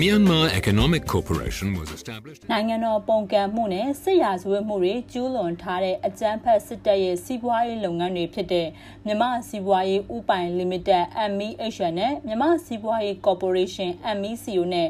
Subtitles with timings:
[0.00, 8.68] Myanmar Economic Corporation was established နိုင်ငံတော်ပုံကံမှုနဲ့စစ်ရာဇဝတ်မှုတွေကျူးလွန်ထားတဲ့အကြမ်းဖက်စစ်တပ်ရဲ့စီးပွားရေးလုပ်ငန်းတွေဖြစ်တဲ့
[9.04, 11.04] မြန်မာစီးပွားရေးဥပိုင် Limited
[11.38, 14.88] MEHN နဲ့မြန်မာစီးပွားရေး Corporation MECO နဲ့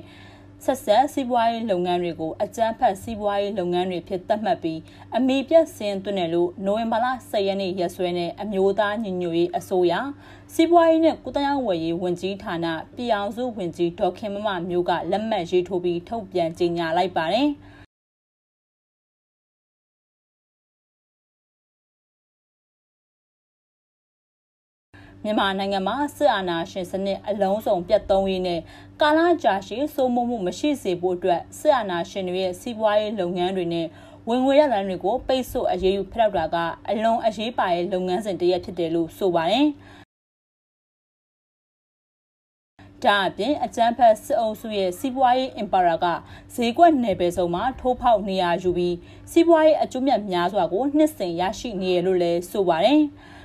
[0.64, 4.78] ဆက်ဆက်စီးပွားရေးလုပ်ငန်းတွေကိုအကြမ်းဖက်စီးပွားရေးလုပ်ငန်းတွေဖြစ်သတ်မှတ်ပြီး
[5.16, 9.92] အမိပြတ်စင်းသွင်းတယ်လို့နိုဝင်ဘာလ10ရက်နေ့ရက်စွဲနဲ့အမျိုးသားညီညွတ်ရေးအစိုးရ
[10.54, 12.66] စီးပွားရေးနဲ့ကုသရေးဝယ်ရေးဝန်ကြီးဌာန
[12.96, 17.48] ပြည်အောင်စုဝန်ကြီးဒေါက်ခင်မမမျိုးကလက်မှတ်ရေးထိုးပြီးထုတ်ပြန်ကြေညာလိုက်ပါတယ်။
[25.28, 28.60] မြန်မာနိုင်ငံမှာစစ်အာဏာရှင်စနစ်အလုံးစုံပြတ်သုံးရေးနဲ့
[29.00, 33.86] ကာလကြာရှည်စိုးမိုးမှုမရှိစေဖို့အတွက်စစ်အာဏာရှင်တွေရဲ့စီးပွားရေးလုပ်ငန်းတွေနဲ့
[34.28, 36.56] ဝင်ငွေရလမ်းတွေကိုပိတ်ဆို့အရေးယူဖျက်တာက
[36.88, 39.66] အလွန်အရေးပါတဲ့လုပ်ငန်းစဉ်တစ်ရပ်ဖြစ်တယ်လို့ဆိုပါတယ်။
[43.04, 46.06] ဒါအပြင်အကြမ်းဖက်စစ်အုပ်စုရဲ့စီးပွားရေးအင်ပါယာက
[46.54, 48.96] ဈေးကွက်နယ်ပယ်စုံမှာထိုးဖောက်နေရယူပြီး
[49.30, 53.02] စီးပွားရေးအကျိုးမြတ်များစွာကိုနှစ်စဉ်ရရှိနေရလို့လည်းဆိုပါတယ်။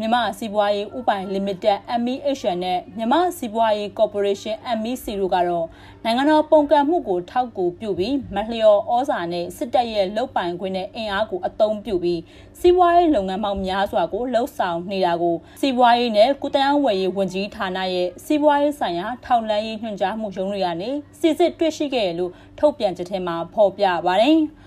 [0.00, 5.66] မြမစီးပွားရေးဥပိုင် Limited MEHN နဲ့မြမစီးပွားရေး Corporation MEC တို့ကတော့
[6.04, 12.20] နိုင်ငံတော်ပုံကံမှုကိုထောက်ကူပြုပြီးမလျော်ဩဇာနဲ့စစ်တပ်ရဲ့လုတ်ပိုင်ခွင့်နဲ့အင်အားကိုအသုံးပြုပြီး
[12.60, 24.38] စီးပွားရေးလုပ်ငန်းပေါင်းများစွာကိုလှုပ်ဆောင်နေတာကိုစီးပွားရေးနဲ့ကုသရေးဝယ်ရေးဝန်ကြီးဌာနရဲ့စီးပွားရေးဆိုင်ရာထောက်လှမ်းရေးညွှန်ကြားမှုရုံးတွေကနေစစ်စစ်တွေ့ရှိခဲ့လို့ထုတ်ပြန်ချက်ထဲမှာဖော်ပြပါတယ်။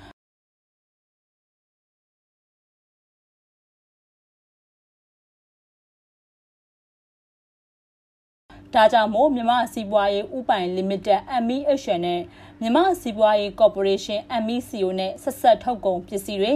[8.73, 12.21] ဒါကြောင့်မို့မြမစီးပွားရေးဥပိုင် Limited MEHN နဲ့
[12.61, 16.53] မြမစီးပွားရေး Corporation MECO နဲ့ဆက်ဆက်ထုတ်ကုန်ပစ္စည်းတွေ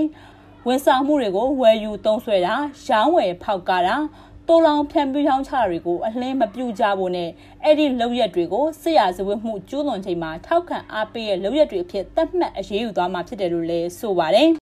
[0.67, 2.55] ဝန်ဆောင်မှုတွေကိုဝယ်ယူသုံးစွဲတာ
[2.87, 3.95] ရောင်းဝယ်ဖောက်ကားတာ
[4.47, 7.29] တိုးလောင်ဖြန့်ပြူးချောင်းချတာတွေကိုအလင်းမပြူကြဖို့နဲ့
[7.63, 14.60] အဲ့ဒီလောက်ရက်တွေကိုစစ်ရာဇဝတ်မှုကျူးလွန်ချိန်မှာထောက်ခံအားပေးတဲ့လောက်ရက်တွေအဖြစ်သတ်မှတ်အရေးယူသွားမှာဖြစ်တယ်လို့လည်းဆိုပါတယ်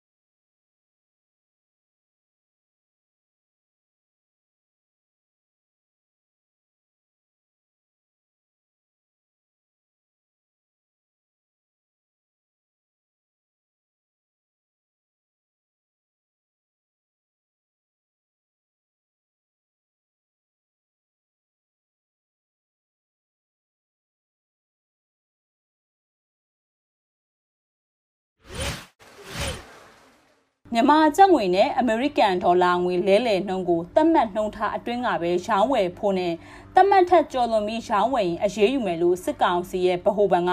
[30.77, 36.33] မြန်မာကျပ်ငွေနဲ့အမေရိကန်ဒေါ်လာငွေလဲလှယ်နှုန်းကိုသတ်မှတ်နှုန်းထားအတွင်းကပဲရောင်းဝယ်ဖို့နဲ့
[36.75, 40.51] သတ်မှတ်ထက်ကျော်လွန်ပြီးရောင်းဝယ်ရင်အရေးယူမယ်လို့စစ်ကောင်စီရဲ့ဗဟိုဘဏ်က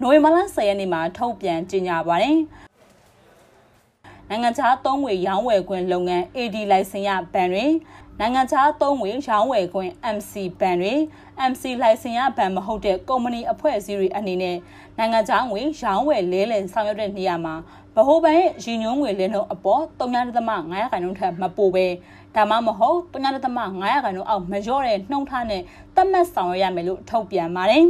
[0.00, 2.38] နိုဝင်ဘာလ10ရက်နေ့မှာထုတ်ပြန်ကြေညာပါတယ်။
[4.28, 7.66] နိုင်ငံခြားသုံးငွေရောင်းဝယ်ခွင့်လုပ်ငန်း AD လိုင်စင်ရဘဏ်တွေ
[8.20, 10.94] နိုင်ငံခြားသုံးငွေရောင်းဝယ်ခွင့် MC ဘဏ်တွေ
[11.50, 14.56] MC လိုင်စင်ရဘဏ်မဟုတ်တဲ့ကုမ္ပဏီအဖွဲ့အစည်းတွေအနေနဲ့
[14.98, 17.54] နိုင်ငံခြားငွေရောင်းဝယ်လဲလှယ်ဆောင်ရွက်တဲ့နေရာမှာ
[17.96, 21.86] ဗဟိုဘဏ်ရဲ့ရည်ညွှန်းငွေလင်းနှုန်းအပေါ်3.5ရာခိုင်နှုန်းထက်မပိုဘဲ
[22.34, 25.62] ဒါမှမဟုတ်3.5ရာခိုင်နှုန်းအောက်မလျော့တဲ့နှုန်းထားနဲ့
[25.94, 27.86] သတ်မှတ်ဆောင်ရွက်ရမယ်လို့ထုတ်ပြန်ပါတယ်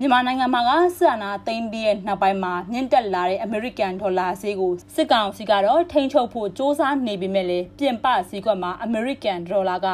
[0.00, 9.88] မြန်မာနိုင်ငံမှာကစစ်အာဏာသိမ်းပြီးတဲ့နောက်ပိုင်းမှာမြင့်တက်လာတဲ့အမေရိကန်ဒေါ်လာဈေးကိုစစ်ကောင်စီကတော့ထိန်းချုပ်ဖို့စ조사နေပေမဲ့လည်းပြင်ပဈေးကွက်မှာအမေရိကန်ဒေါ်လာက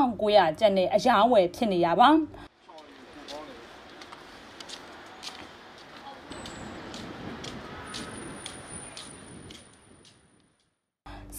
[0.00, 2.10] 1900ကျပ်နဲ့အယောင်းဝယ်ဖြစ်နေရပါ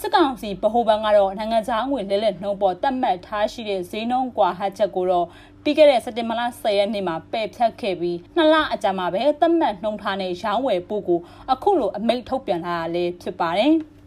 [0.02, 5.28] စစ်ကောင်စီဗဟိုဘဏ်ကတော့နိုင်ငံခြားငွေလဲလှယ်နှုန်းပေါ်တတ်မှတ်ထားရှိတဲ့ဈေးနှုန်းကွာဟချက်ကိုတော့
[5.64, 11.20] ပြီးခဲ့တဲ့စက်တင်ဘာလ10ရက်နေ့မှာပယ်ဖြတ်ခဲ့ပြီးနှစ်လအကြာမှာပဲသတ်မှတ်နှုန်းထားနဲ့ရောင်းဝယ်ပို့ကို
[11.52, 13.74] အခုလိုအမိန့်ထုတ်ပြန်လာတာလည်းဖြစ်ပါတယ်။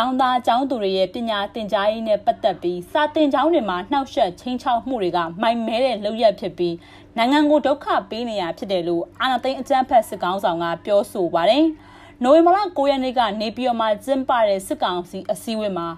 [0.00, 6.74] ကျောင်းသားကျောင်းသူတွေရဲ့ပညာသင်ကြားရေးနဲ့ပတ်သက်ပြီးစာသင်ကျောင်းတွေမှာနှောက်ယှက်ချင်းချောက်မှုတွေကမိုင်မဲတဲ့လုပ်ရက်ဖြစ်ပြီး
[7.16, 11.64] နိုင်ငံကိုဒုက္ခပေးနေရဖြစ်တယ်လို့အာဏာသိမ်းအကြမ်းဖက်စစ်ကောင်ဆောင်ကပြောဆိုပါတယ်။
[12.24, 15.88] နိုဝင်ဘာလ9ရက်နေ့ကနေပြည်တော်မှာကျင်းပတဲ့စစ်ကောင်စီအစည်းအဝေးမှာ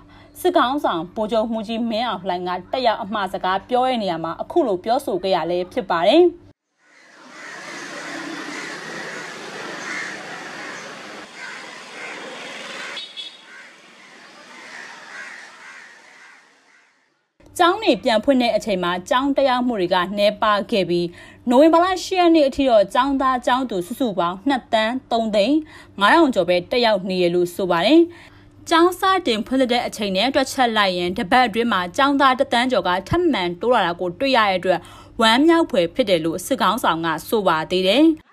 [0.40, 6.22] စစ်ကောင်ဆောင်ဗိုလ်ချုပ်မှုကြီးမင်းအောင်လှိုင်ကတက်ရောက်အမှားစကားပြောရနေရမှာအခုလိုပြောဆိုခဲ့ရလဲဖြစ်ပါတယ်။
[17.64, 21.06] ကျောင်းတွေပြန်ဖွင့်တဲ့အချိန်မှာကျောင်းတရားမှုတွေကနှဲပါခဲ့ပြီး
[21.50, 25.56] နိုဝင်ဘာလ10ရက်နေ့အထိတော့ကျောင်းသားကျောင်းသူစုစုပေါင်း2တန်း3သိန်း
[26.00, 34.80] 900ကျော်ပဲတက်ရောက်နေရလို့ဆိုပါတယ်။ဒကျောင်းစားတင်ဖွင့်တဲ့အချိန်နဲ့တွက်ချက်လိုက်ရင်တပတ်အတွင်းမှာကျောင်းသားတသန်းကျော်ကထပ်မံတိုးလာတာကိုတွေ့ရတဲ့အတွက်
[35.20, 38.04] ဝမ်းမြောက်ဖွယ်ဖြစ်တယ်လို့စစ်ကောင်းဆောင်ကဆိုပါသေးတယ်။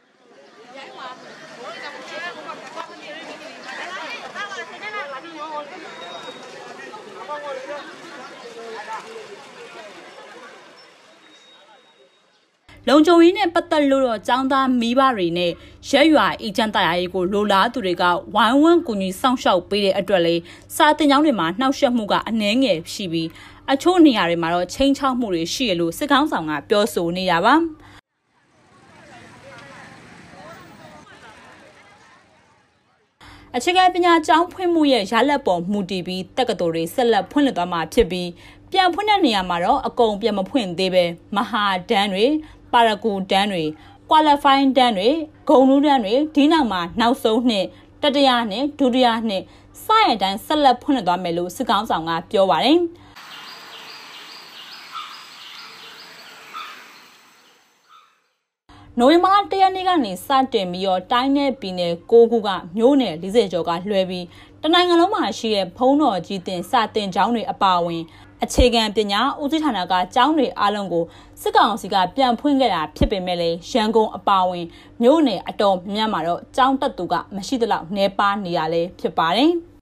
[12.89, 15.51] လုံခြုံရေးနဲ့ပတ်သက်လို့တော့ចောင်းသားမိဘတွေနဲ့
[15.89, 18.03] ရက်ရွာအေဂျင့်တရားရေးကိုလိုလားသူတွေက
[18.35, 20.35] ဝိုင်းဝန်းကူညီစောင့်ရှောက်ပေးတဲ့အတွက်လေ
[20.75, 23.27] စာတင်ကျောင်းတွေမှာနှောက်ယှက်မှုကအနှဲငယ်ရှိပြီး
[23.71, 27.55] အချို့နေရာတွေမှာတော့ချိန်ချောက်မှုတွေရှိရလို့စစ်ကောင်းဆောင်ကပြောဆိုနေတာပါ
[33.55, 38.29] အခြေခံပညာကျောင်းဖွင့်မှုရဲ့ရလက်ပေါ်မူတည်ပြီးတက္ကသိုလ်တွေဆက်လက်ဖွင့်လှစ်သွားမှာဖြစ်ပြီး
[38.71, 41.05] ပြန်ဖွင့်တဲ့နေရာမှာတော့အကုန်ပြန်မဖွင့်သေးပဲ
[41.35, 42.25] မဟာဒန်းတွေ
[42.73, 43.63] ပါရဂူတန်းတွေ
[44.09, 45.09] qualifying တန်းတွေ
[45.49, 47.65] ဂုံနူးတန်းတွေဒီနောက်မှာနောက်ဆုံးနှစ်
[48.01, 49.43] တတိယနှစ်ဒုတိယနှစ်
[49.85, 52.79] စရတဲ့အတိုင်းဆက်လက်ဖွင့်လှစ်သွားမယ်လို့စစ်ကောင်းဆောင်ကပြောပါတယ်
[58.99, 64.25] နိုဝင်ဘာလ၁ရက်နေ့ကနေစတင်ပြီးတော့တိုင်းနယ်ပြည်နယ်၉ခုကမြို့နယ်40ကျော်ကလွှဲပြီး
[64.61, 68.03] တနိုင်ငံလုံးမှာရှိတဲ့ဘုံတော်ကြီးတင်စတင်ကျောင်းတွေအပါအဝင်
[68.43, 71.03] အခြေခံပညာဦးစီးဌာနကကျောင်းတွေအားလုံးကို
[71.41, 74.65] စစ်ကောင်စီကပြန်ဖွင့်ခဲ့တာဖြစ်ပေမဲ့လည်းရန်ကုန်အပါအဝင်
[75.01, 79.51] မြို့နယ်အတော်များများမှာတော့ကျောင်းတက်သူကမရှိသလောက်နှဲပါနေရလဲဖြစ်ပါတယ်။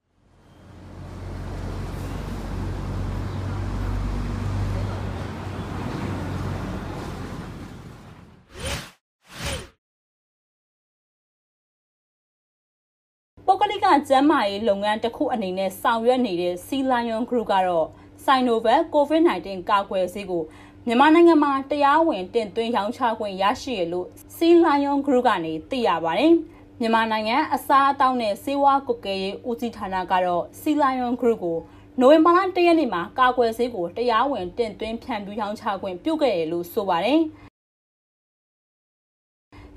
[13.46, 17.88] ပုဂ္ဂလိကကျန်းမာရေးလုပ်ငန်းတစ်ခုအနေနဲ့ဆောင်ရွက်နေတဲ့ Sea Lion Group ကတော့
[18.24, 20.42] Sinovac COVID-19 ကာကွယ်ဆေးကို
[20.86, 24.06] မြန်မာနိုင်ငံမှာတရားဝင်တင်သွင်းရောင်းချခွင့်ရရှိရလို့
[24.36, 26.32] Sea Lion Group ကနေသိရပါတယ်။
[26.80, 31.58] မြန်မာနိုင်ငံအစားအသောက်နဲ့ဆေးဝါးကွက်ကဲရေးဦးစီးဌာနကတော့ Sea Lion Group ကို
[32.00, 37.20] နိုဝင်ဘာလ၁ရက်နေ့မှာကာကွယ်ဆေးကိုတရားဝင်တင်သွင်းဖြန့်ဖြူးရောင်းချခွင့်ပြုခဲ့ရလို့ဆိုပါတယ်။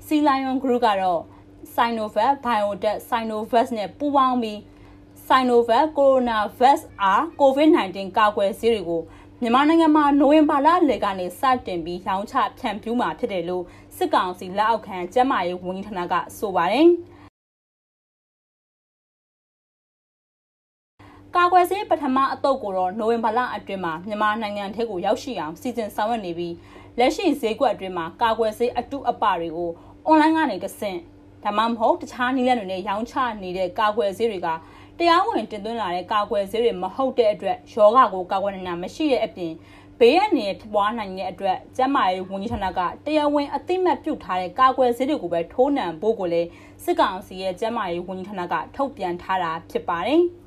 [0.06, 1.20] Sea Lion Group ကတော့
[1.74, 4.58] Sinovac Biotech Sinovac နဲ့ပူးပေါင်းပြီး
[5.32, 6.80] Sinovac Coronavac
[7.18, 9.02] R COVID-19 ကာကွယ်ဆေးတွေကို
[9.40, 13.64] မြန်မာနိုင်ငံမှာနိုဝင်ဘာလလယ်ကနေစတင်ပြီးရောင်းချဖြန့်ဖြူးမှာဖြစ်တယ်လို့
[13.96, 16.86] စစ်ကောင်စီလက်အောက်ခံကျန်းမာရေးဝန်ကြီးဌာနကဆိုပါတယ်။
[21.36, 26.54] ကာကွယ်ဆေးပထမအတုပ်ကိုတော့နိုဝင်ဘာလအတွင်းမှာမြန်မာနိုင်ငံထဲကိုရောက်ရှိအောင်စီစဉ်ဆောင်ရွက်နေပြီး
[26.98, 29.70] လက်ရှိဈေးကွက်အတွင်းမှာကာကွယ်ဆေးအတုအပတွေကို
[30.06, 30.98] အွန်လိုင်းကနေတဆင့်
[31.44, 34.48] ဒါမှမဟုတ်တခြားနည်းလမ်းတွေနဲ့ရောင်းချနေတဲ့ကာကွယ်ဆေးတွေက
[35.02, 39.52] တရားဝင်တင်သွင်းလာတဲ့ကာကွယ်ဆေးတွေမဟုတ်တဲ့အတွက်ယောဂကိုကာကွယ်နိုင်တာမရှိတဲ့အပြင်
[39.98, 46.48] ဘေးရန်နေဖြစ်ပွားနိုင်တဲ့အတွက်ကျန်းမာရေးဝန်ကြီးဌာနကတရားဝင်အသိမှတ်ပြုထားတဲ့ကာကွယ်ဆေးတွေကိုပဲထိုးနှံဖို့ကိုလည်း
[46.84, 50.22] စစ်ကောင်စီရဲ့ကျန်းမာရေးဝန်ကြီးဌာနကထုတ်ပြန်ထားတာဖြစ်ပါတယ်။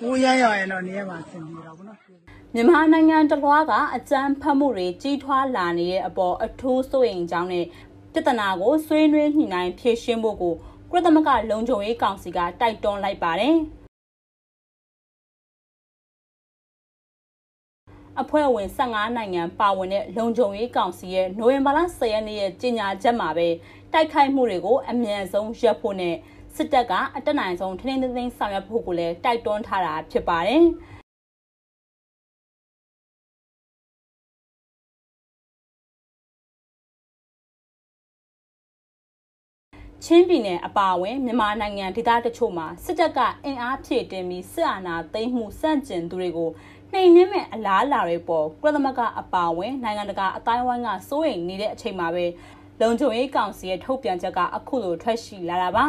[0.00, 1.98] ဟိုရရရင်တော့နေရာမှာဆင်ပြေတော့ဗောနော်
[2.58, 7.64] မြန်မာနိုင်ငံတလွှားကအကြမ်းဖက်မှုတွေကြီးထွားလာနေတဲ့အပေါ်အထူးစိုးရိမ်ကြောင်းနဲ့
[8.12, 10.54] ပြဿနာကိုဆွေးနွေးညှိနှိုင်းဖြေရှင်းဖို့ကို
[10.90, 13.56] ကုလသမဂ္ဂလုံခြုံရေးကောင်စီကတိုက်တွန်းလိုက်ပါတယ်
[18.20, 23.48] အဖွဲ့ဝင်15နိုင်ငံပါဝင်တဲ့လုံခြုံရေးကောင်စီရဲ့နိုဝင်ဘာလ10ရက်နေ့ရဲ့ကြေညာချက်မှာပဲ
[23.92, 26.14] တိုက်ခိုက်မှုတွေကိုအမြန်ဆုံးရပ်ဖို့နဲ့
[26.56, 30.64] စစ်တပ်ကအတက်နိုင်ဆုံးထင်းထင်းထင်းဆောင်ရွက်ဖို့ကိုလည်းတိုက်တွန်းထားတာဖြစ်ပါတယ်။
[40.04, 46.50] ချင်းပြည်နယ်အပါအဝင်မြန်မာနိုင်ငံဒေသတချို့မှာစစ်တပ်ကအင်အားဖြည့်တင်းပြီးစစ်အာဏာသိမ်းမှုစန့်ကျင်သူတွေကို
[46.92, 52.24] နှိမ်နင်းမဲ့အလားအလာတွေပေါ်ကုလသမဂ္ဂအပါအဝင်နိုင်ငံတကာအတိုင်းအဝိုင်းကစိုးရိမ်နေတဲ့အချိန်မှာပဲ
[52.80, 55.84] လုံခြုံရေးကောင်စီရဲ့ထုတ်ပြန်ချက်ကအခုလိုထွက်ရှိလာတာပါ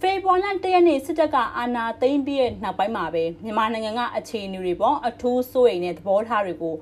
[0.00, 6.74] ဖေဖော်ဝါရီလ၁ရက်နေ့စစ်တပ်ကအာဏာသိမ်းပြီးတဲ့နောက်ပိုင်းမှာပဲမြန်မာနိုင်ငံကအခြေအနေတွေပေါ်အထူးစိုးရိမ်တဲ့သဘောထားတွေကို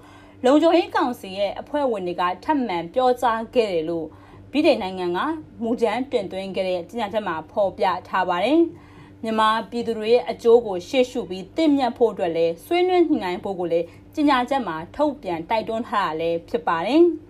[0.44, 4.06] လုံခြုံရေးကောင်စီရဲ့အဖွဲ့ဝင်တွေကထပ်မံပြောကြားခဲ့တယ်လို့
[4.50, 5.18] ပြည်ထောင်နိုင်ငံက
[5.62, 8.60] မူကြမ်းတင်သွင်းခဲ့တဲ့ကြေညာချက်မှာဖော်ပြထားပါတယ်။
[9.22, 17.02] မြန်မာပြည်သူတွေရဲ့အကျိုးကိုရှေ့ရှုပြီးတင့်မြတ်ဖို့အတွက်လည်းဆွေးနွေးညှိနှိုင်းဖို့ကိုလည်းကြေညာချက်မှာထုတ်ပြန်တိုက်တွန်းထားတာလည်းဖြစ်ပါတယ်။